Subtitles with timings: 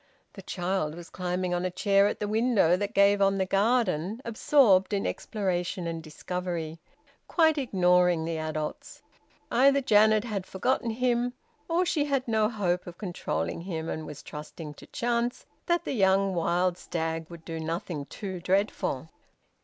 [0.33, 4.19] The child was climbing on a chair at the window that gave on the garden,
[4.25, 6.79] absorbed in exploration and discovery,
[7.27, 9.03] quite ignoring the adults.
[9.51, 11.33] Either Janet had forgotten him,
[11.69, 15.93] or she had no hope of controlling him and was trusting to chance that the
[15.93, 19.07] young wild stag would do nothing too dreadful.